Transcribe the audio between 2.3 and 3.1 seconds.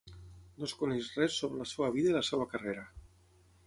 seva carrera.